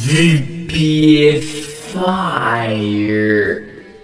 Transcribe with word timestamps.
Vipifire. 0.00 1.42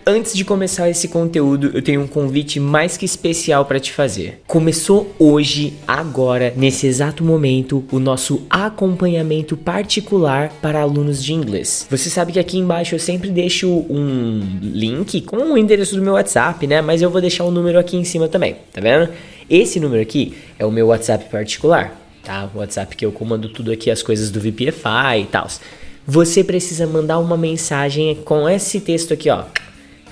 Antes 0.05 0.35
de 0.35 0.45
começar 0.45 0.91
esse 0.91 1.07
conteúdo, 1.07 1.71
eu 1.73 1.81
tenho 1.81 2.03
um 2.03 2.07
convite 2.09 2.59
mais 2.59 2.97
que 2.97 3.05
especial 3.05 3.65
para 3.65 3.79
te 3.79 3.93
fazer. 3.93 4.41
Começou 4.47 5.15
hoje, 5.21 5.75
agora, 5.87 6.53
nesse 6.57 6.89
exato 6.89 7.23
momento, 7.23 7.85
o 7.93 8.01
nosso 8.01 8.43
acompanhamento 8.51 9.57
particular 9.57 10.53
para 10.61 10.81
alunos 10.81 11.23
de 11.23 11.33
inglês. 11.33 11.87
Você 11.89 12.11
sabe 12.11 12.33
que 12.33 12.41
aqui 12.41 12.59
embaixo 12.59 12.97
eu 12.97 12.99
sempre 12.99 13.31
deixo 13.31 13.69
um 13.89 14.43
link 14.61 15.21
com 15.21 15.37
o 15.53 15.57
endereço 15.57 15.95
do 15.95 16.03
meu 16.03 16.15
WhatsApp, 16.15 16.67
né? 16.67 16.83
Mas 16.83 17.03
eu 17.03 17.09
vou 17.11 17.21
deixar 17.21 17.45
o 17.45 17.53
número 17.53 17.79
aqui 17.79 17.97
em 17.97 18.05
cima 18.05 18.27
também, 18.27 18.57
tá 18.73 18.81
vendo? 18.81 19.11
Esse 19.49 19.79
número 19.79 20.03
aqui 20.03 20.35
é 20.59 20.67
o 20.67 20.73
meu 20.73 20.89
WhatsApp 20.89 21.31
particular, 21.31 22.04
tá? 22.25 22.49
O 22.55 22.59
WhatsApp 22.59 22.97
que 22.97 23.05
eu 23.05 23.13
comando 23.13 23.49
tudo 23.49 23.71
aqui, 23.71 23.91
as 23.91 24.03
coisas 24.03 24.31
do 24.31 24.41
VPFI 24.41 25.23
e 25.23 25.27
tal. 25.31 25.47
Você 26.07 26.43
precisa 26.43 26.87
mandar 26.87 27.19
uma 27.19 27.37
mensagem 27.37 28.15
com 28.25 28.49
esse 28.49 28.81
texto 28.81 29.15
aqui, 29.15 29.31
ó 29.31 29.45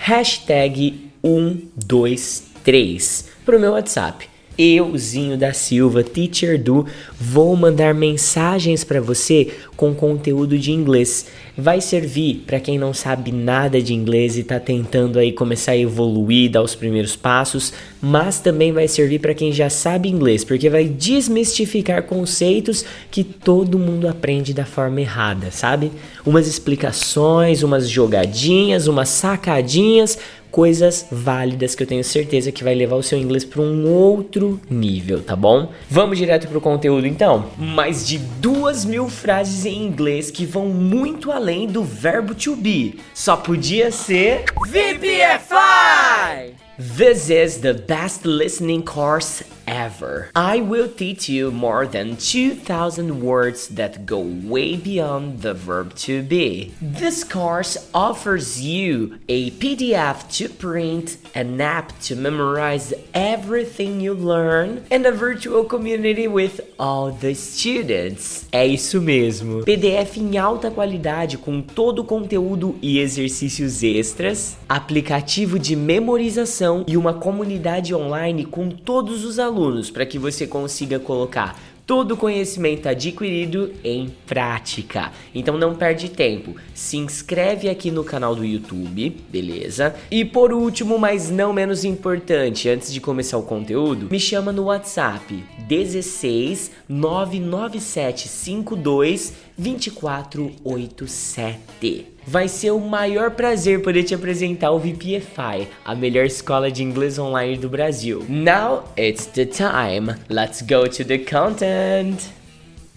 hashtag 0.02 1.10
123 1.22 3.28
para 3.44 3.56
o 3.56 3.60
meu 3.60 3.72
WhatsApp. 3.72 4.31
Euzinho 4.58 5.36
da 5.36 5.52
Silva, 5.52 6.02
Teacher 6.02 6.62
Do, 6.62 6.86
vou 7.18 7.56
mandar 7.56 7.94
mensagens 7.94 8.84
para 8.84 9.00
você 9.00 9.48
com 9.76 9.94
conteúdo 9.94 10.58
de 10.58 10.72
inglês. 10.72 11.26
Vai 11.56 11.80
servir 11.80 12.44
para 12.46 12.60
quem 12.60 12.78
não 12.78 12.94
sabe 12.94 13.30
nada 13.32 13.80
de 13.80 13.92
inglês 13.92 14.36
e 14.36 14.40
está 14.40 14.58
tentando 14.58 15.18
aí 15.18 15.32
começar 15.32 15.72
a 15.72 15.76
evoluir, 15.76 16.50
dar 16.50 16.62
os 16.62 16.74
primeiros 16.74 17.14
passos, 17.14 17.72
mas 18.00 18.40
também 18.40 18.72
vai 18.72 18.88
servir 18.88 19.18
para 19.18 19.34
quem 19.34 19.52
já 19.52 19.68
sabe 19.68 20.08
inglês, 20.08 20.44
porque 20.44 20.70
vai 20.70 20.84
desmistificar 20.84 22.04
conceitos 22.04 22.84
que 23.10 23.22
todo 23.22 23.78
mundo 23.78 24.08
aprende 24.08 24.54
da 24.54 24.64
forma 24.64 25.00
errada, 25.00 25.50
sabe? 25.50 25.92
Umas 26.24 26.46
explicações, 26.46 27.62
umas 27.62 27.88
jogadinhas, 27.88 28.86
umas 28.86 29.08
sacadinhas 29.08 30.18
coisas 30.52 31.06
válidas 31.10 31.74
que 31.74 31.82
eu 31.82 31.86
tenho 31.86 32.04
certeza 32.04 32.52
que 32.52 32.62
vai 32.62 32.74
levar 32.74 32.94
o 32.96 33.02
seu 33.02 33.18
inglês 33.18 33.44
para 33.44 33.62
um 33.62 33.88
outro 33.88 34.60
nível, 34.70 35.22
tá 35.22 35.34
bom? 35.34 35.72
Vamos 35.90 36.18
direto 36.18 36.46
pro 36.46 36.60
conteúdo 36.60 37.06
então. 37.06 37.46
Mais 37.58 38.06
de 38.06 38.18
duas 38.18 38.84
mil 38.84 39.08
frases 39.08 39.64
em 39.64 39.82
inglês 39.82 40.30
que 40.30 40.44
vão 40.44 40.66
muito 40.66 41.32
além 41.32 41.66
do 41.66 41.82
verbo 41.82 42.34
to 42.34 42.54
be. 42.54 43.00
Só 43.14 43.36
podia 43.36 43.90
ser 43.90 44.44
VPFI! 44.68 46.61
This 46.78 47.28
is 47.28 47.60
the 47.60 47.74
best 47.74 48.24
listening 48.24 48.82
course 48.84 49.42
ever. 49.66 50.30
I 50.34 50.60
will 50.60 50.88
teach 50.88 51.28
you 51.28 51.50
more 51.50 51.86
than 51.86 52.16
2000 52.16 53.20
words 53.20 53.68
that 53.68 54.06
go 54.06 54.20
way 54.20 54.76
beyond 54.76 55.42
the 55.42 55.52
verb 55.52 55.94
to 56.06 56.22
be. 56.22 56.72
This 56.80 57.24
course 57.24 57.90
offers 57.92 58.62
you 58.62 59.18
a 59.28 59.50
PDF 59.52 60.28
to 60.38 60.48
print, 60.48 61.18
an 61.34 61.60
app 61.60 61.92
to 62.02 62.16
memorize 62.16 62.94
everything 63.12 64.00
you 64.00 64.14
learn, 64.14 64.84
and 64.90 65.04
a 65.06 65.12
virtual 65.12 65.64
community 65.64 66.26
with 66.26 66.60
all 66.78 67.12
the 67.12 67.34
students. 67.34 68.46
É 68.50 68.66
isso 68.66 69.00
mesmo. 69.00 69.62
PDF 69.64 70.18
em 70.18 70.38
alta 70.38 70.70
qualidade 70.70 71.36
com 71.36 71.60
todo 71.60 72.00
o 72.00 72.04
conteúdo 72.04 72.76
e 72.80 72.98
exercícios 72.98 73.82
extras, 73.82 74.56
aplicativo 74.68 75.58
de 75.58 75.76
memorização 75.76 76.61
e 76.86 76.96
uma 76.96 77.14
comunidade 77.14 77.94
online 77.94 78.44
com 78.44 78.68
todos 78.68 79.24
os 79.24 79.38
alunos 79.38 79.90
para 79.90 80.06
que 80.06 80.18
você 80.18 80.46
consiga 80.46 80.98
colocar 80.98 81.58
todo 81.86 82.12
o 82.12 82.16
conhecimento 82.16 82.88
adquirido 82.88 83.72
em 83.82 84.08
prática. 84.26 85.10
Então 85.34 85.58
não 85.58 85.74
perde 85.74 86.08
tempo. 86.08 86.54
Se 86.74 86.96
inscreve 86.96 87.68
aqui 87.68 87.90
no 87.90 88.04
canal 88.04 88.34
do 88.34 88.42
YouTube, 88.44 89.16
beleza? 89.28 89.94
E 90.10 90.24
por 90.24 90.50
último, 90.52 90.98
mas 90.98 91.30
não 91.30 91.52
menos 91.52 91.84
importante, 91.84 92.68
antes 92.68 92.92
de 92.92 93.00
começar 93.00 93.38
o 93.38 93.42
conteúdo, 93.42 94.08
me 94.10 94.20
chama 94.20 94.52
no 94.52 94.64
WhatsApp 94.64 95.42
16 95.66 96.70
99752 96.88 99.51
2487. 99.56 102.06
Vai 102.26 102.48
ser 102.48 102.70
o 102.70 102.80
maior 102.80 103.32
prazer 103.32 103.82
poder 103.82 104.04
te 104.04 104.14
apresentar 104.14 104.70
o 104.70 104.78
VPFI, 104.78 105.68
a 105.84 105.94
melhor 105.94 106.24
escola 106.24 106.70
de 106.70 106.82
inglês 106.82 107.18
online 107.18 107.56
do 107.56 107.68
Brasil. 107.68 108.24
Now 108.28 108.84
it's 108.96 109.26
the 109.26 109.44
time. 109.44 110.14
Let's 110.30 110.62
go 110.62 110.88
to 110.88 111.04
the 111.04 111.18
content. 111.18 112.22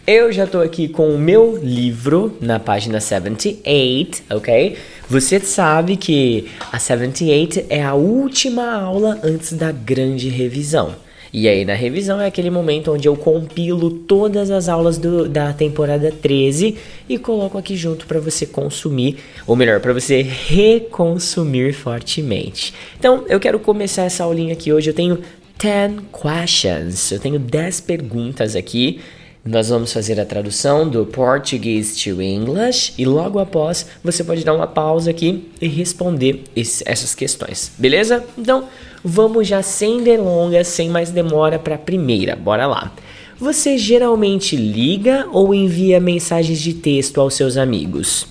Eu 0.08 0.32
já 0.32 0.46
tô 0.46 0.62
aqui 0.62 0.88
com 0.88 1.16
o 1.16 1.18
meu 1.18 1.58
livro 1.58 2.38
na 2.40 2.60
página 2.60 3.00
78, 3.00 4.22
ok? 4.30 4.78
Você 5.10 5.40
sabe 5.40 5.98
que 5.98 6.48
a 6.72 6.78
78 6.78 7.66
é 7.70 7.84
a 7.84 7.96
última 7.96 8.72
aula 8.72 9.20
antes 9.24 9.54
da 9.54 9.72
grande 9.72 10.30
revisão. 10.30 10.94
E 11.38 11.50
aí, 11.50 11.66
na 11.66 11.74
revisão, 11.74 12.22
é 12.22 12.28
aquele 12.28 12.50
momento 12.50 12.94
onde 12.94 13.10
eu 13.10 13.16
compilo 13.18 13.92
todas 13.92 14.50
as 14.50 14.70
aulas 14.70 14.98
do, 14.98 15.28
da 15.28 15.52
temporada 15.52 16.10
13 16.10 16.78
e 17.10 17.18
coloco 17.18 17.58
aqui 17.58 17.76
junto 17.76 18.08
para 18.08 18.22
você 18.22 18.46
consumir, 18.46 19.18
ou 19.46 19.54
melhor, 19.54 19.82
para 19.82 19.92
você 19.92 20.22
reconsumir 20.22 21.74
fortemente. 21.74 22.74
Então, 22.98 23.26
eu 23.28 23.38
quero 23.38 23.60
começar 23.60 24.04
essa 24.04 24.24
aulinha 24.24 24.54
aqui 24.54 24.72
hoje. 24.72 24.92
Eu 24.92 24.94
tenho 24.94 25.20
10 25.62 26.04
questions, 26.10 27.12
eu 27.12 27.20
tenho 27.20 27.38
10 27.38 27.82
perguntas 27.82 28.56
aqui. 28.56 29.02
Nós 29.46 29.70
vamos 29.70 29.94
fazer 29.94 30.20
a 30.20 30.26
tradução 30.26 30.90
do 30.90 31.06
português 31.06 31.96
to 31.96 32.22
English 32.22 32.94
e 32.98 33.06
logo 33.06 33.38
após 33.38 33.86
você 34.04 34.24
pode 34.24 34.44
dar 34.44 34.54
uma 34.54 34.66
pausa 34.66 35.12
aqui 35.12 35.52
e 35.62 35.68
responder 35.68 36.44
esse, 36.56 36.84
essas 36.88 37.14
questões, 37.14 37.72
beleza? 37.78 38.26
Então, 38.36 38.68
Vamos 39.08 39.48
já 39.48 39.62
sem 39.62 40.02
delongas, 40.02 40.68
sem 40.68 40.90
mais 40.90 41.12
demora 41.12 41.60
para 41.60 41.76
a 41.76 41.78
primeira. 41.78 42.36
Bora 42.36 42.66
lá. 42.66 42.92
Você 43.38 43.78
geralmente 43.78 44.56
liga 44.56 45.28
ou 45.32 45.54
envia 45.54 46.00
mensagens 46.00 46.60
de 46.60 46.74
texto 46.74 47.22
aos 47.22 47.36
seus 47.36 47.56
amigos? 47.56 48.26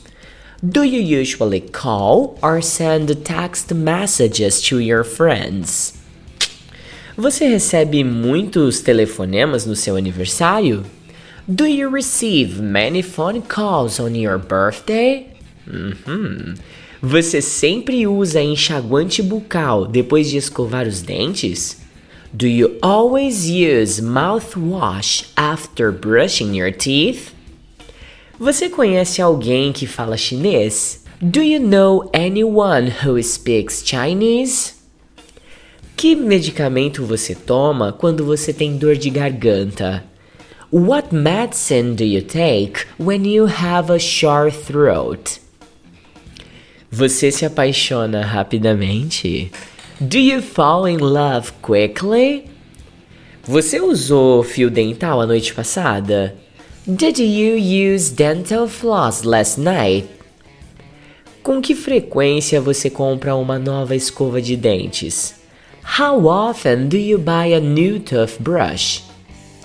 Do 0.60 0.82
you 0.82 1.20
usually 1.20 1.60
call 1.60 2.36
or 2.42 2.60
send 2.60 3.14
text 3.19 3.72
messages 3.72 4.60
to 4.62 4.80
your 4.80 5.04
friends? 5.04 5.94
Você 7.16 7.47
recebe 7.47 8.03
muitos 8.03 8.80
telefonemas 8.80 9.64
no 9.64 9.76
seu 9.76 9.94
aniversário? 9.94 10.84
Do 11.47 11.66
you 11.66 11.91
receive 11.91 12.59
many 12.59 13.03
phone 13.03 13.43
calls 13.43 14.00
on 14.00 14.15
your 14.15 14.38
birthday? 14.38 15.27
Uhum. 15.69 16.55
Você 17.03 17.43
sempre 17.43 18.06
usa 18.06 18.41
enxaguante 18.41 19.22
bucal 19.22 19.84
depois 19.84 20.31
de 20.31 20.38
escovar 20.38 20.88
os 20.88 21.03
dentes? 21.03 21.83
Do 22.33 22.47
you 22.47 22.78
always 22.81 23.47
use 23.47 24.00
mouthwash 24.00 25.27
after 25.37 25.93
brushing 25.93 26.56
your 26.56 26.72
teeth? 26.72 27.34
Você 28.41 28.71
conhece 28.71 29.21
alguém 29.21 29.71
que 29.71 29.87
fala 29.87 30.16
chinês? 30.16 31.04
Do 31.21 31.43
you 31.43 31.60
know 31.60 32.09
anyone 32.15 32.91
who 33.04 33.22
speaks 33.22 33.83
Chinese? 33.84 34.72
Que 35.94 36.16
medicamento 36.16 37.04
você 37.04 37.34
toma 37.34 37.93
quando 37.93 38.25
você 38.25 38.50
tem 38.50 38.78
dor 38.78 38.97
de 38.97 39.10
garganta? 39.10 40.13
What 40.74 41.12
medicine 41.12 41.94
do 41.94 42.04
you 42.04 42.20
take 42.20 42.84
when 42.98 43.24
you 43.24 43.46
have 43.46 43.90
a 43.90 44.00
sore 44.00 44.50
throat? 44.50 45.38
Você 46.90 47.30
se 47.30 47.46
apaixona 47.46 48.22
rapidamente? 48.22 49.52
Do 50.00 50.18
you 50.18 50.42
fall 50.42 50.88
in 50.88 50.98
love 50.98 51.52
quickly? 51.62 52.50
Você 53.44 53.80
usou 53.80 54.42
fio 54.42 54.68
dental 54.68 55.20
a 55.20 55.26
noite 55.28 55.54
passada? 55.54 56.34
Did 56.84 57.20
you 57.20 57.54
use 57.56 58.12
dental 58.12 58.66
floss 58.66 59.22
last 59.22 59.60
night? 59.60 60.09
Com 61.44 61.62
que 61.62 61.77
frequência 61.77 62.60
você 62.60 62.91
compra 62.91 63.36
uma 63.36 63.60
nova 63.60 63.94
escova 63.94 64.42
de 64.42 64.56
dentes? 64.56 65.36
How 66.00 66.27
often 66.27 66.88
do 66.88 66.97
you 66.97 67.16
buy 67.16 67.54
a 67.54 67.60
new 67.60 68.00
toothbrush? 68.00 69.14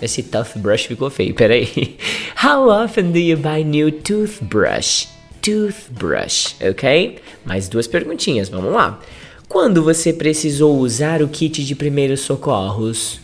Esse 0.02 0.24
toothbrush 0.24 0.88
ficou 0.88 1.10
feio, 1.10 1.34
peraí. 1.34 1.98
How 2.44 2.70
often 2.70 3.12
do 3.12 3.20
you 3.20 3.38
buy 3.38 3.64
new 3.64 3.92
toothbrush? 3.92 5.20
toothbrush, 5.42 6.56
ok? 6.62 7.20
Mais 7.46 7.68
duas 7.68 7.88
perguntinhas, 7.88 8.50
vamos 8.50 8.72
lá. 8.72 9.00
Quando 9.48 9.84
você 9.84 10.14
precisou 10.14 10.78
usar 10.78 11.22
o 11.22 11.28
kit 11.28 11.66
de 11.66 11.76
primeiros 11.76 12.22
socorros? 12.22 13.20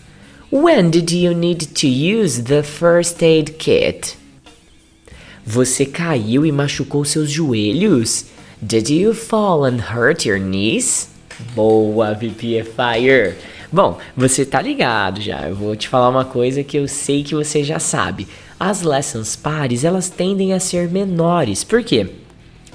When 0.51 0.89
did 0.89 1.11
you 1.11 1.33
need 1.33 1.67
to 1.75 1.87
use 1.87 2.43
the 2.43 2.63
first 2.63 3.21
aid 3.21 3.53
kit? 3.53 4.17
Você 5.45 5.85
caiu 5.85 6.45
e 6.45 6.51
machucou 6.51 7.05
seus 7.05 7.29
joelhos? 7.29 8.25
Did 8.61 8.89
you 8.89 9.13
fall 9.13 9.65
and 9.65 9.79
hurt 9.93 10.25
your 10.25 10.39
knees? 10.39 11.09
Boa, 11.53 12.15
VPFire! 12.15 13.35
Bom, 13.71 13.97
você 14.15 14.45
tá 14.45 14.61
ligado 14.61 15.21
já. 15.21 15.47
Eu 15.47 15.55
vou 15.55 15.75
te 15.75 15.87
falar 15.87 16.09
uma 16.09 16.25
coisa 16.25 16.63
que 16.63 16.77
eu 16.77 16.87
sei 16.87 17.23
que 17.23 17.35
você 17.35 17.63
já 17.63 17.79
sabe. 17.79 18.27
As 18.59 18.81
lessons 18.81 19.35
pares, 19.35 19.83
elas 19.83 20.09
tendem 20.09 20.53
a 20.53 20.59
ser 20.59 20.89
menores. 20.89 21.63
Por 21.63 21.83
quê? 21.83 22.07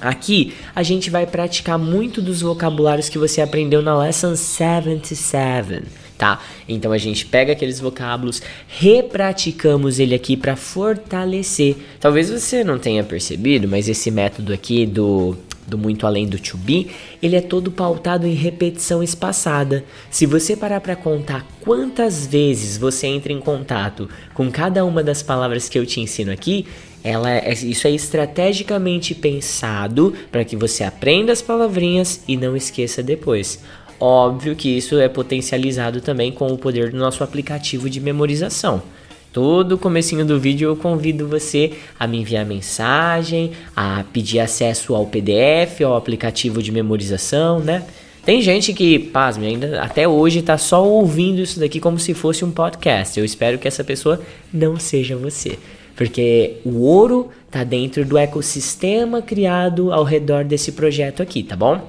Aqui 0.01 0.55
a 0.75 0.83
gente 0.83 1.11
vai 1.11 1.27
praticar 1.27 1.79
muito 1.79 2.23
dos 2.23 2.41
vocabulários 2.41 3.09
que 3.09 3.19
você 3.19 3.43
aprendeu 3.43 3.83
na 3.83 3.99
lesson 3.99 4.35
77, 4.35 5.83
tá? 6.17 6.41
Então 6.67 6.91
a 6.91 6.97
gente 6.99 7.27
pega 7.27 7.53
aqueles 7.53 7.79
vocábulos, 7.79 8.41
repraticamos 8.67 9.99
ele 9.99 10.15
aqui 10.15 10.39
para 10.39 10.57
fortalecer. 10.57 11.77
Talvez 11.99 12.31
você 12.31 12.65
não 12.65 12.79
tenha 12.79 13.05
percebido, 13.05 13.69
mas 13.69 13.89
esse 13.89 14.11
método 14.11 14.55
aqui 14.55 14.87
do 14.87 15.37
do 15.67 15.79
muito 15.79 16.07
além 16.07 16.27
do 16.27 16.39
to 16.39 16.57
be, 16.57 16.89
ele 17.23 17.37
é 17.37 17.41
todo 17.41 17.71
pautado 17.71 18.27
em 18.27 18.35
repetição 18.35 19.03
espaçada. 19.03 19.85
Se 20.11 20.27
você 20.27 20.57
parar 20.57 20.81
para 20.81 20.97
contar 20.97 21.47
quantas 21.61 22.27
vezes 22.27 22.77
você 22.77 23.07
entra 23.07 23.33
em 23.33 23.41
contato 23.41 24.09
com 24.35 24.51
cada 24.51 24.85
uma 24.85 25.03
das 25.03 25.23
palavras 25.23 25.69
que 25.69 25.79
eu 25.79 25.87
te 25.87 26.01
ensino 26.01 26.33
aqui, 26.33 26.67
ela 27.03 27.31
é, 27.31 27.53
isso 27.53 27.87
é 27.87 27.91
estrategicamente 27.91 29.15
pensado 29.15 30.15
para 30.31 30.45
que 30.45 30.57
você 30.57 30.85
aprenda 30.85 31.33
as 31.33 31.41
palavrinhas 31.41 32.23
e 32.29 32.37
não 32.37 32.57
esqueça 32.57 33.03
depois. 33.03 33.63
Óbvio 33.99 34.57
que 34.57 34.69
isso 34.77 34.99
é 34.99 35.09
potencializado 35.09 36.01
também 36.01 36.33
com 36.33 36.47
o 36.47 36.59
poder 36.59 36.91
do 36.91 36.97
nosso 36.97 37.23
aplicativo 37.23 37.89
de 37.89 38.01
memorização. 38.01 38.83
Todo 39.33 39.79
comecinho 39.79 40.25
do 40.25 40.41
vídeo 40.41 40.71
eu 40.71 40.77
convido 40.77 41.29
você 41.29 41.73
a 41.99 42.07
me 42.07 42.19
enviar 42.19 42.45
mensagem, 42.45 43.53
a 43.77 44.05
pedir 44.13 44.41
acesso 44.41 44.95
ao 44.95 45.07
PDF, 45.07 45.83
ao 45.85 45.97
aplicativo 45.97 46.61
de 46.61 46.73
memorização, 46.73 47.61
né? 47.61 47.85
Tem 48.25 48.43
gente 48.43 48.73
que, 48.75 48.99
pasme, 48.99 49.47
ainda 49.47 49.81
até 49.81 50.07
hoje 50.07 50.41
está 50.41 50.59
só 50.59 50.85
ouvindo 50.87 51.41
isso 51.41 51.59
daqui 51.59 51.81
como 51.81 51.99
se 51.99 52.13
fosse 52.13 52.45
um 52.45 52.51
podcast. 52.51 53.19
Eu 53.19 53.25
espero 53.25 53.59
que 53.59 53.67
essa 53.67 53.83
pessoa 53.83 54.21
não 54.53 54.79
seja 54.79 55.17
você. 55.17 55.59
Porque 55.97 56.57
o 56.65 56.81
ouro 56.81 57.31
está 57.47 57.65
dentro 57.65 58.05
do 58.05 58.19
ecossistema 58.19 59.23
criado 59.23 59.93
ao 59.93 60.05
redor 60.05 60.45
desse 60.45 60.73
projeto 60.73 61.23
aqui, 61.23 61.43
tá 61.43 61.57
bom? 61.57 61.89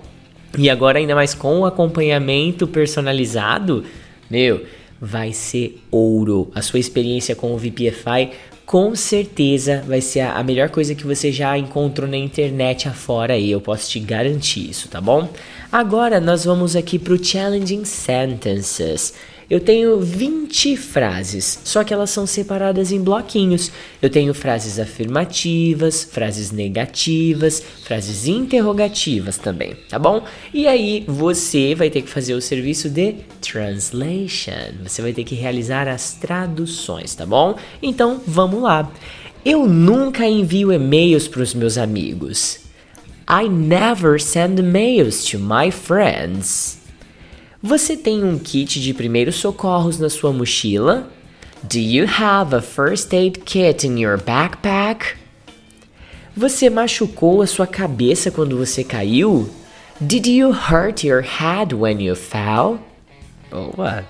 E 0.57 0.69
agora, 0.69 0.99
ainda 0.99 1.15
mais 1.15 1.33
com 1.33 1.61
o 1.61 1.65
acompanhamento 1.65 2.67
personalizado, 2.67 3.83
meu, 4.29 4.61
vai 5.01 5.33
ser 5.33 5.81
ouro. 5.89 6.51
A 6.53 6.61
sua 6.61 6.79
experiência 6.79 7.35
com 7.35 7.53
o 7.53 7.57
VPFI 7.57 8.29
com 8.65 8.95
certeza 8.95 9.83
vai 9.85 9.99
ser 9.99 10.21
a 10.21 10.41
melhor 10.43 10.69
coisa 10.69 10.95
que 10.95 11.05
você 11.05 11.29
já 11.29 11.57
encontrou 11.57 12.07
na 12.07 12.15
internet 12.15 12.87
afora 12.87 13.33
aí, 13.33 13.51
eu 13.51 13.59
posso 13.59 13.89
te 13.89 13.99
garantir 13.99 14.69
isso, 14.69 14.87
tá 14.87 15.01
bom? 15.01 15.27
Agora 15.69 16.21
nós 16.21 16.45
vamos 16.45 16.75
aqui 16.75 16.97
para 16.97 17.13
o 17.13 17.21
Challenging 17.21 17.83
Sentences. 17.83 19.13
Eu 19.51 19.59
tenho 19.59 19.99
20 19.99 20.77
frases, 20.77 21.59
só 21.65 21.83
que 21.83 21.93
elas 21.93 22.09
são 22.09 22.25
separadas 22.25 22.89
em 22.89 23.03
bloquinhos. 23.03 23.69
Eu 24.01 24.09
tenho 24.09 24.33
frases 24.33 24.79
afirmativas, 24.79 26.05
frases 26.05 26.51
negativas, 26.51 27.61
frases 27.83 28.27
interrogativas 28.27 29.37
também, 29.37 29.75
tá 29.89 29.99
bom? 29.99 30.23
E 30.53 30.69
aí 30.69 31.03
você 31.05 31.75
vai 31.75 31.89
ter 31.89 32.01
que 32.01 32.09
fazer 32.09 32.33
o 32.33 32.39
serviço 32.39 32.89
de 32.89 33.15
translation. 33.41 34.71
Você 34.83 35.01
vai 35.01 35.11
ter 35.11 35.25
que 35.25 35.35
realizar 35.35 35.85
as 35.85 36.13
traduções, 36.13 37.13
tá 37.13 37.25
bom? 37.25 37.57
Então 37.83 38.21
vamos 38.25 38.61
lá. 38.61 38.89
Eu 39.43 39.67
nunca 39.67 40.25
envio 40.25 40.71
e-mails 40.71 41.27
para 41.27 41.41
os 41.41 41.53
meus 41.53 41.77
amigos. 41.77 42.61
I 43.29 43.49
never 43.49 44.17
send 44.17 44.63
mails 44.63 45.25
to 45.25 45.37
my 45.37 45.69
friends. 45.71 46.80
Você 47.63 47.95
tem 47.95 48.23
um 48.23 48.39
kit 48.39 48.81
de 48.81 48.91
primeiros 48.91 49.35
socorros 49.35 49.99
na 49.99 50.09
sua 50.09 50.33
mochila? 50.33 51.07
Do 51.61 51.77
you 51.77 52.07
have 52.07 52.55
a 52.55 52.61
first 52.61 53.13
aid 53.13 53.41
kit 53.41 53.85
in 53.85 53.99
your 53.99 54.17
backpack? 54.19 55.15
Você 56.35 56.71
machucou 56.71 57.43
a 57.43 57.45
sua 57.45 57.67
cabeça 57.67 58.31
quando 58.31 58.57
você 58.57 58.83
caiu? 58.83 59.47
Did 59.99 60.25
you 60.25 60.51
hurt 60.51 61.03
your 61.03 61.21
head 61.21 61.75
when 61.75 62.01
you 62.01 62.15
fell? 62.15 62.79
Boa. 63.51 64.05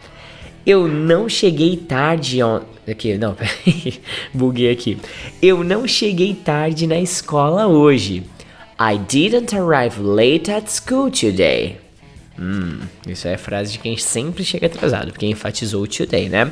Eu 0.66 0.88
não 0.88 1.28
cheguei 1.28 1.76
tarde 1.76 2.42
on... 2.42 2.62
Aqui, 2.90 3.18
não, 3.18 3.36
buguei 4.34 4.72
aqui. 4.72 4.98
Eu 5.42 5.62
não 5.62 5.86
cheguei 5.86 6.34
tarde 6.34 6.88
na 6.88 7.02
escola 7.02 7.68
hoje. 7.68 8.24
I 8.80 8.98
didn't 8.98 9.54
arrive 9.54 10.00
late 10.00 10.50
at 10.50 10.70
school 10.70 11.12
today. 11.12 11.82
Hum, 12.40 12.80
isso 13.08 13.28
é 13.28 13.38
frase 13.38 13.74
de 13.74 13.80
quem 13.80 13.98
sempre 13.98 14.44
chega 14.44 14.68
atrasado, 14.68 15.12
porque 15.12 15.26
enfatizou 15.26 15.84
o 15.84 15.88
today, 15.88 16.30
né? 16.30 16.52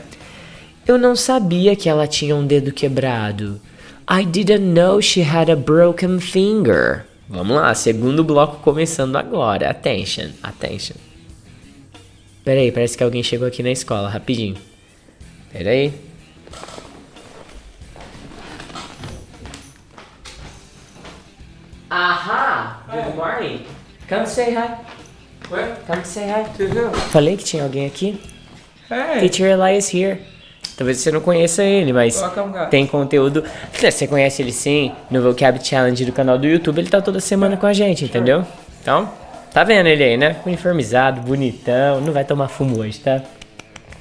Eu 0.86 0.98
não 0.98 1.16
sabia 1.16 1.76
que 1.76 1.88
ela 1.88 2.08
tinha 2.08 2.36
um 2.36 2.46
dedo 2.46 2.72
quebrado. 2.72 3.62
I 4.10 4.26
didn't 4.26 4.74
know 4.74 5.02
she 5.02 5.22
had 5.22 5.50
a 5.50 5.56
broken 5.56 6.20
finger. 6.20 7.06
Vamos 7.28 7.56
lá, 7.58 7.74
segundo 7.76 8.24
bloco 8.24 8.58
começando 8.58 9.16
agora. 9.16 9.70
Attention, 9.70 10.32
attention. 10.42 10.96
Peraí, 12.44 12.72
parece 12.72 12.98
que 12.98 13.04
alguém 13.04 13.22
chegou 13.22 13.48
aqui 13.48 13.62
na 13.62 13.70
escola, 13.70 14.10
rapidinho. 14.10 14.56
Peraí. 15.54 15.94
Aha! 21.92 22.84
Good 22.92 23.16
morning. 23.16 23.66
Come 24.08 24.26
say 24.26 24.56
hi. 24.56 24.99
What? 25.50 25.82
Come 25.88 26.06
say 26.06 26.30
hi. 26.30 26.46
Who? 26.64 26.92
Falei 27.12 27.36
que 27.36 27.44
tinha 27.44 27.64
alguém 27.64 27.86
aqui. 27.86 28.22
Hey. 28.90 29.28
Teacher 29.28 29.48
Elias 29.52 29.94
here. 29.94 30.20
Talvez 30.78 31.00
você 31.00 31.12
não 31.12 31.20
conheça 31.20 31.62
ele, 31.64 31.92
mas 31.92 32.24
tem 32.72 32.88
conteúdo. 32.88 33.44
Você 33.74 34.08
conhece 34.08 34.42
ele 34.42 34.54
sim, 34.54 34.94
no 35.12 35.22
Vocab 35.22 35.60
Challenge 35.62 36.06
do 36.06 36.14
canal 36.14 36.38
do 36.38 36.48
YouTube, 36.48 36.80
ele 36.80 36.90
tá 36.90 37.02
toda 37.02 37.20
semana 37.20 37.58
com 37.58 37.66
a 37.66 37.74
gente, 37.74 38.06
entendeu? 38.06 38.46
Então, 38.82 39.12
tá 39.54 39.66
vendo 39.66 39.88
ele 39.88 40.04
aí, 40.04 40.16
né? 40.16 40.38
Uniformizado, 40.46 41.20
bonitão, 41.20 42.00
não 42.00 42.14
vai 42.14 42.24
tomar 42.24 42.48
fumo 42.48 42.80
hoje, 42.80 42.98
tá? 43.00 43.22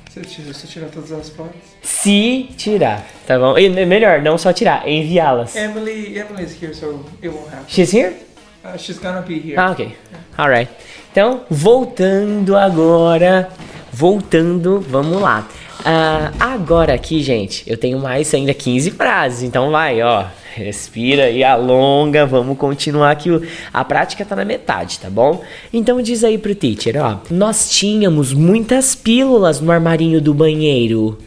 Você 0.08 0.20
tira, 0.20 0.54
você 0.54 0.66
tira 0.68 0.86
todas 0.86 1.10
as 1.10 1.28
fotos? 1.30 1.60
Se 1.82 2.48
tirar, 2.56 3.04
tá 3.26 3.36
bom? 3.36 3.58
E 3.58 3.68
melhor, 3.84 4.22
não 4.22 4.38
só 4.38 4.52
tirar, 4.52 4.88
enviá-las. 4.88 5.56
Emily, 5.56 6.16
Emily's 6.16 6.62
here, 6.62 6.72
so 6.72 7.04
it 7.20 7.28
won't 7.28 7.48
happen. 7.48 7.64
She's 7.66 7.92
here? 7.92 8.14
Uh, 8.64 8.76
she's 8.76 8.98
gonna 8.98 9.22
be 9.22 9.38
here. 9.38 9.56
Ah, 9.58 9.70
ok. 9.70 9.92
Alright. 10.36 10.70
Então, 11.12 11.42
voltando 11.50 12.56
agora. 12.56 13.48
Voltando, 13.92 14.80
vamos 14.80 15.20
lá. 15.20 15.48
Ah, 15.84 16.32
agora 16.38 16.92
aqui, 16.94 17.22
gente, 17.22 17.62
eu 17.66 17.76
tenho 17.76 17.98
mais 17.98 18.32
ainda 18.34 18.52
15 18.52 18.90
frases. 18.90 19.42
Então 19.42 19.70
vai, 19.70 20.02
ó. 20.02 20.26
Respira 20.54 21.30
e 21.30 21.42
alonga. 21.44 22.26
Vamos 22.26 22.58
continuar 22.58 23.16
o- 23.30 23.42
A 23.72 23.84
prática 23.84 24.24
tá 24.24 24.34
na 24.36 24.44
metade, 24.44 24.98
tá 24.98 25.08
bom? 25.08 25.42
Então 25.72 26.02
diz 26.02 26.24
aí 26.24 26.36
pro 26.36 26.54
teacher, 26.54 26.96
ó. 27.00 27.18
Nós 27.30 27.70
tínhamos 27.70 28.32
muitas 28.32 28.94
pílulas 28.94 29.60
no 29.60 29.70
armarinho 29.72 30.20
do 30.20 30.34
banheiro. 30.34 31.18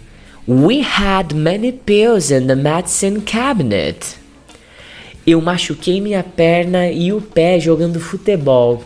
We 0.48 0.82
had 0.82 1.34
many 1.34 1.72
pills 1.72 2.29
in 2.32 2.48
the 2.48 2.56
medicine 2.56 3.22
cabinet. 3.22 4.20
Eu 5.25 5.40
machuquei 5.40 6.01
minha 6.01 6.24
perna 6.24 6.90
e 6.90 7.13
o 7.13 7.22
pé 7.22 7.60
jogando 7.60 8.00
futebol. 8.00 8.84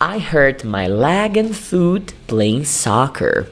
I 0.00 0.18
hurt 0.18 0.64
my 0.64 0.86
leg 0.86 1.38
and 1.38 1.54
foot 1.54 2.14
playing 2.26 2.64
soccer. 2.64 3.46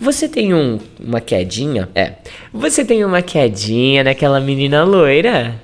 Você 0.00 0.28
tem 0.28 0.52
um, 0.52 0.78
uma 1.00 1.20
quedinha? 1.20 1.88
É. 1.94 2.12
Você 2.52 2.84
tem 2.84 3.04
uma 3.04 3.22
quedinha 3.22 4.04
naquela 4.04 4.38
menina 4.38 4.84
loira? 4.84 5.54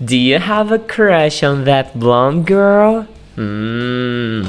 Do 0.00 0.14
you 0.14 0.38
have 0.38 0.72
a 0.72 0.78
crush 0.78 1.44
on 1.44 1.64
that 1.64 1.90
blonde 1.94 2.46
girl? 2.48 3.04
Hum. 3.38 4.42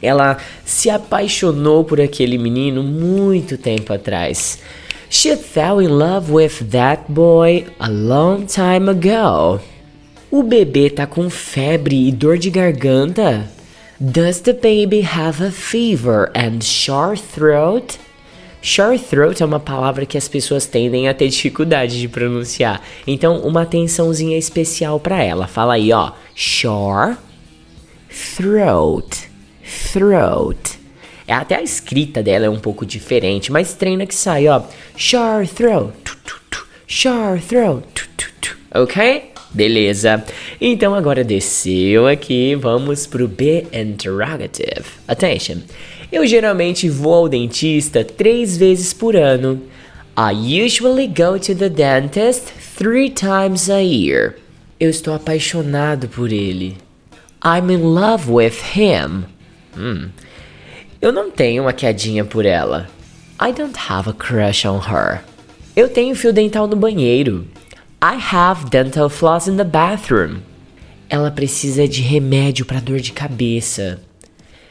Ela 0.00 0.38
se 0.64 0.88
apaixonou 0.88 1.84
por 1.84 2.00
aquele 2.00 2.38
menino 2.38 2.82
muito 2.82 3.58
tempo 3.58 3.92
atrás. 3.92 4.60
She 5.10 5.34
fell 5.36 5.80
in 5.80 5.98
love 5.98 6.30
with 6.30 6.70
that 6.70 7.10
boy 7.10 7.66
a 7.80 7.88
long 7.88 8.46
time 8.46 8.90
ago. 8.90 9.60
O 10.30 10.42
bebê 10.42 10.90
tá 10.90 11.06
com 11.06 11.30
febre 11.30 12.08
e 12.08 12.12
dor 12.12 12.36
de 12.36 12.50
garganta? 12.50 13.48
Does 13.98 14.40
the 14.40 14.52
baby 14.52 15.00
have 15.00 15.42
a 15.42 15.50
fever 15.50 16.30
and 16.34 16.60
sore 16.60 17.16
throat? 17.16 17.98
Sore 18.60 18.98
throat 18.98 19.42
é 19.42 19.46
uma 19.46 19.58
palavra 19.58 20.04
que 20.04 20.18
as 20.18 20.28
pessoas 20.28 20.66
tendem 20.66 21.08
a 21.08 21.14
ter 21.14 21.28
dificuldade 21.28 21.98
de 21.98 22.06
pronunciar. 22.06 22.82
Então, 23.06 23.38
uma 23.38 23.62
atençãozinha 23.62 24.36
especial 24.36 25.00
para 25.00 25.22
ela. 25.22 25.46
Fala 25.46 25.74
aí, 25.74 25.90
ó. 25.90 26.12
Sore 26.36 27.16
throat. 28.36 29.30
Throat. 29.92 30.77
É 31.28 31.34
até 31.34 31.56
a 31.56 31.62
escrita 31.62 32.22
dela 32.22 32.46
é 32.46 32.48
um 32.48 32.58
pouco 32.58 32.86
diferente, 32.86 33.52
mas 33.52 33.74
treina 33.74 34.06
que 34.06 34.14
sai, 34.14 34.48
ó. 34.48 34.62
Sore 34.96 35.46
throat. 35.46 35.92
Tu, 36.02 36.16
tu, 36.24 36.40
tu. 36.50 36.66
Tu, 38.16 38.28
tu. 38.40 38.56
Ok? 38.74 39.32
Beleza. 39.50 40.24
Então 40.58 40.94
agora 40.94 41.22
desceu 41.22 42.06
aqui, 42.06 42.54
vamos 42.54 43.06
pro 43.06 43.28
B 43.28 43.66
interrogative. 43.72 44.86
Attention. 45.06 45.58
Eu 46.10 46.26
geralmente 46.26 46.88
vou 46.88 47.12
ao 47.12 47.28
dentista 47.28 48.02
três 48.02 48.56
vezes 48.56 48.94
por 48.94 49.14
ano. 49.14 49.60
I 50.16 50.64
usually 50.64 51.06
go 51.06 51.38
to 51.38 51.54
the 51.54 51.68
dentist 51.68 52.54
three 52.78 53.10
times 53.10 53.68
a 53.68 53.80
year. 53.80 54.36
Eu 54.80 54.88
estou 54.88 55.12
apaixonado 55.12 56.08
por 56.08 56.32
ele. 56.32 56.78
I'm 57.44 57.70
in 57.70 57.82
love 57.82 58.30
with 58.30 58.74
him. 58.74 59.24
Hum. 59.76 60.08
Eu 61.00 61.12
não 61.12 61.30
tenho 61.30 61.62
uma 61.62 61.72
quedinha 61.72 62.24
por 62.24 62.44
ela. 62.44 62.88
I 63.40 63.52
don't 63.52 63.78
have 63.88 64.10
a 64.10 64.12
crush 64.12 64.66
on 64.66 64.80
her. 64.80 65.22
Eu 65.76 65.88
tenho 65.88 66.16
fio 66.16 66.32
dental 66.32 66.66
no 66.66 66.74
banheiro. 66.74 67.46
I 68.02 68.18
have 68.32 68.68
dental 68.68 69.08
floss 69.08 69.46
in 69.46 69.56
the 69.56 69.62
bathroom. 69.64 70.38
Ela 71.08 71.30
precisa 71.30 71.86
de 71.86 72.02
remédio 72.02 72.66
para 72.66 72.80
dor 72.80 72.98
de 72.98 73.12
cabeça. 73.12 74.00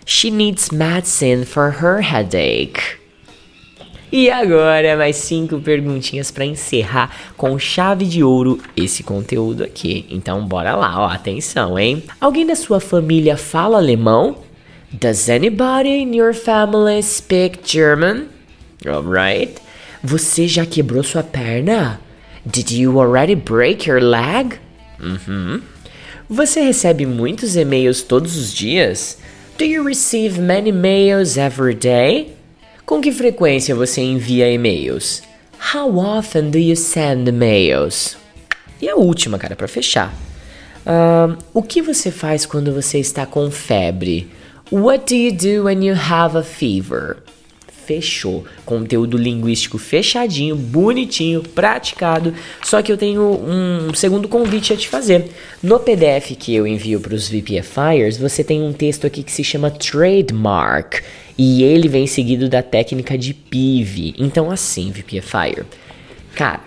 She 0.05 0.29
needs 0.29 0.69
medicine 0.69 1.46
for 1.46 1.74
her 1.81 2.01
headache. 2.01 2.98
E 4.12 4.29
agora, 4.29 4.98
mais 4.98 5.15
cinco 5.15 5.62
perguntinhas 5.62 6.29
para 6.29 6.46
encerrar 6.46 7.10
com 7.38 7.57
chave 7.57 8.05
de 8.05 8.22
ouro 8.22 8.60
esse 8.75 9.01
conteúdo 9.01 9.63
aqui. 9.63 10.05
Então, 10.10 10.46
bora 10.46 10.75
lá, 10.75 11.00
ó, 11.00 11.07
atenção, 11.07 11.79
hein? 11.79 12.03
Alguém 12.19 12.46
da 12.46 12.55
sua 12.55 12.81
família 12.81 13.38
fala 13.38 13.77
alemão? 13.77 14.47
Does 14.91 15.27
anybody 15.27 16.01
in 16.01 16.13
your 16.13 16.34
family 16.34 17.01
speak 17.01 17.62
German? 17.62 18.29
Alright. 18.86 19.60
Você 20.01 20.48
já 20.48 20.65
quebrou 20.65 21.03
sua 21.03 21.24
perna? 21.24 22.00
Did 22.46 22.72
you 22.72 22.98
already 22.98 23.36
break 23.36 23.89
your 23.89 24.01
leg? 24.01 24.58
Uhum. 24.98 25.62
Você 26.29 26.62
recebe 26.62 27.06
muitos 27.06 27.58
e-mails 27.58 28.01
todos 28.01 28.38
os 28.38 28.53
dias? 28.53 29.17
Do 29.58 29.65
you 29.65 29.84
receive 29.84 30.39
many 30.39 30.72
mails 30.72 31.36
every 31.36 31.75
day? 31.75 32.34
Com 32.86 33.01
que 33.01 33.12
frequência 33.12 33.75
você 33.75 34.00
envia 34.00 34.50
e-mails? 34.50 35.22
How 35.74 35.98
often 35.98 36.50
do 36.50 36.58
you 36.58 36.77
send 36.77 37.29
mails? 37.34 38.15
E 38.82 38.88
a 38.88 38.96
última, 38.96 39.38
cara, 39.38 39.56
para 39.56 39.67
fechar. 39.67 40.13
Uh, 40.86 41.38
o 41.53 41.62
que 41.62 41.82
você 41.82 42.10
faz 42.10 42.46
quando 42.46 42.72
você 42.72 43.00
está 43.00 43.25
com 43.25 43.51
febre? 43.51 44.37
What 44.69 45.05
do 45.05 45.15
you 45.15 45.31
do 45.31 45.63
when 45.63 45.81
you 45.81 45.95
have 45.95 46.38
a 46.38 46.43
fever? 46.43 47.17
Fechou. 47.86 48.43
Conteúdo 48.65 49.17
linguístico 49.17 49.77
fechadinho, 49.77 50.57
bonitinho, 50.57 51.41
praticado. 51.41 52.33
Só 52.62 52.81
que 52.81 52.91
eu 52.91 52.97
tenho 52.97 53.21
um 53.21 53.93
segundo 53.93 54.27
convite 54.27 54.74
a 54.74 54.75
te 54.75 54.89
fazer. 54.89 55.31
No 55.63 55.79
PDF 55.79 56.36
que 56.38 56.53
eu 56.53 56.67
envio 56.67 57.00
para 57.00 57.15
os 57.15 57.29
VPFires, 57.29 58.17
você 58.17 58.43
tem 58.43 58.62
um 58.62 58.74
texto 58.74 59.07
aqui 59.07 59.24
que 59.24 59.31
se 59.31 59.41
chama 59.41 59.71
Trademark. 59.71 61.01
E 61.38 61.63
ele 61.63 61.88
vem 61.88 62.05
seguido 62.05 62.50
da 62.50 62.62
técnica 62.62 63.17
de 63.17 63.33
PIV. 63.33 64.15
Então, 64.17 64.51
assim, 64.51 64.91
VPFire. 64.91 65.63
Cara, 66.36 66.59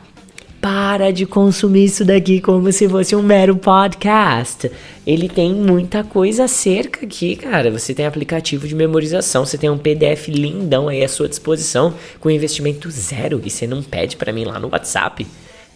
para 0.61 1.11
de 1.11 1.25
consumir 1.25 1.85
isso 1.85 2.05
daqui 2.05 2.40
como 2.40 2.71
se 2.71 2.88
fosse 2.88 3.17
um 3.17 3.23
mero 3.23 3.57
podcast. 3.57 4.71
Ele 5.07 5.29
tem 5.29 5.55
muita 5.55 6.05
coisa 6.05 6.45
acerca 6.45 7.07
aqui, 7.07 7.35
cara. 7.35 7.71
Você 7.71 7.95
tem 7.95 8.05
aplicativo 8.05 8.69
de 8.69 8.75
memorização, 8.75 9.47
você 9.47 9.57
tem 9.57 9.71
um 9.71 9.79
PDF 9.79 10.29
lindão 10.29 10.88
aí 10.88 11.02
à 11.02 11.09
sua 11.09 11.29
disposição 11.29 11.95
com 12.21 12.31
investimento 12.31 12.90
zero 12.90 13.40
e 13.45 13.50
você 13.50 13.67
não 13.67 13.83
pede 13.83 14.17
para 14.17 14.33
mim 14.33 14.45
lá 14.45 14.61
no 14.61 14.69
WhatsApp. 14.69 15.26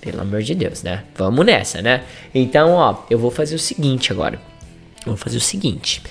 Pelo 0.01 0.21
amor 0.21 0.43
de 0.43 0.55
Deus, 0.55 0.83
né? 0.83 1.05
Vamos 1.17 1.47
nessa, 1.47 1.81
né? 1.81 2.03
Então, 2.35 2.73
ó, 2.73 2.97
eu 3.09 3.19
vou 3.19 3.31
fazer 3.31 3.55
o 3.55 3.59
seguinte 3.59 4.13
agora. 4.13 4.39
Vou 5.07 5.17
fazer 5.17 5.39
o 5.39 5.41
seguinte. 5.41 6.03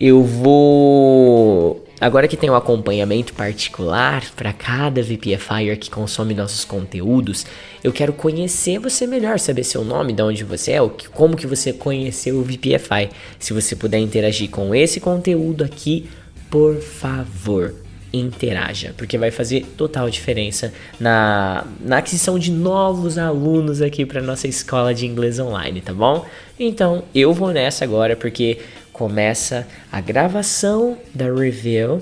Eu 0.00 0.24
vou 0.24 1.84
Agora 2.02 2.26
que 2.26 2.36
tem 2.36 2.50
um 2.50 2.56
acompanhamento 2.56 3.32
particular 3.32 4.24
para 4.34 4.52
cada 4.52 5.00
VPFire 5.00 5.76
que 5.78 5.88
consome 5.88 6.34
nossos 6.34 6.64
conteúdos, 6.64 7.46
eu 7.84 7.92
quero 7.92 8.12
conhecer 8.12 8.80
você 8.80 9.06
melhor, 9.06 9.38
saber 9.38 9.62
seu 9.62 9.84
nome, 9.84 10.12
de 10.12 10.20
onde 10.20 10.42
você 10.42 10.72
é, 10.72 10.78
como 11.14 11.36
que 11.36 11.46
você 11.46 11.72
conheceu 11.72 12.40
o 12.40 12.42
VPFI. 12.42 13.08
Se 13.38 13.52
você 13.52 13.76
puder 13.76 14.00
interagir 14.00 14.50
com 14.50 14.74
esse 14.74 14.98
conteúdo 14.98 15.62
aqui, 15.62 16.10
por 16.50 16.74
favor, 16.80 17.72
interaja, 18.12 18.92
porque 18.96 19.16
vai 19.16 19.30
fazer 19.30 19.64
total 19.76 20.10
diferença 20.10 20.74
na, 20.98 21.64
na 21.78 21.98
aquisição 21.98 22.36
de 22.36 22.50
novos 22.50 23.16
alunos 23.16 23.80
aqui 23.80 24.04
para 24.04 24.20
nossa 24.20 24.48
escola 24.48 24.92
de 24.92 25.06
inglês 25.06 25.38
online, 25.38 25.80
tá 25.80 25.94
bom? 25.94 26.26
Então 26.58 27.04
eu 27.14 27.32
vou 27.32 27.52
nessa 27.52 27.84
agora 27.84 28.16
porque 28.16 28.58
começa 28.92 29.66
a 29.90 30.00
gravação 30.00 30.98
da 31.14 31.24
review, 31.24 32.00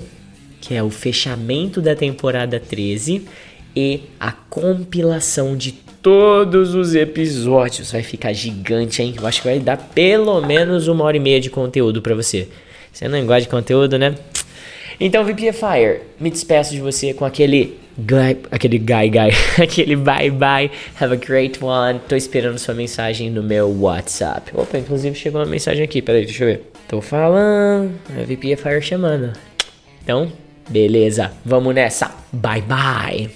que 0.59 0.75
é 0.75 0.83
o 0.83 0.89
fechamento 0.89 1.81
da 1.81 1.95
temporada 1.95 2.59
13, 2.59 3.25
e 3.75 4.01
a 4.19 4.31
compilação 4.31 5.55
de 5.55 5.71
todos 5.71 6.75
os 6.75 6.93
episódios. 6.93 7.91
Vai 7.91 8.03
ficar 8.03 8.33
gigante, 8.33 9.01
hein? 9.01 9.15
Eu 9.17 9.25
acho 9.25 9.41
que 9.41 9.47
vai 9.47 9.59
dar 9.59 9.77
pelo 9.77 10.41
menos 10.41 10.87
uma 10.87 11.03
hora 11.03 11.17
e 11.17 11.19
meia 11.19 11.39
de 11.39 11.49
conteúdo 11.49 12.01
para 12.01 12.15
você. 12.15 12.47
Você 12.91 13.07
não 13.07 13.25
gosta 13.25 13.41
de 13.41 13.47
conteúdo, 13.47 13.97
né? 13.97 14.15
Então, 14.99 15.23
VPFire, 15.23 16.01
me 16.19 16.29
despeço 16.29 16.71
de 16.71 16.81
você 16.81 17.13
com 17.13 17.25
aquele 17.25 17.79
guy, 17.97 18.37
aquele 18.51 18.77
guy 18.77 19.09
guy, 19.09 19.31
aquele 19.61 19.95
bye 19.95 20.29
bye, 20.29 20.69
have 20.99 21.13
a 21.13 21.15
great 21.15 21.63
one. 21.63 21.99
Tô 22.07 22.15
esperando 22.15 22.59
sua 22.59 22.73
mensagem 22.73 23.29
no 23.29 23.41
meu 23.41 23.67
WhatsApp. 23.81 24.51
Opa, 24.53 24.77
inclusive 24.77 25.15
chegou 25.15 25.41
uma 25.41 25.47
mensagem 25.47 25.83
aqui, 25.83 26.01
peraí, 26.01 26.25
deixa 26.25 26.43
eu 26.43 26.47
ver. 26.47 26.70
Tô 26.91 26.99
falando, 26.99 27.97
a 28.09 28.25
VPFire 28.25 28.81
chamando. 28.81 29.31
Então, 30.03 30.29
beleza, 30.67 31.31
vamos 31.45 31.73
nessa. 31.73 32.11
Bye 32.33 32.63
bye. 32.63 33.31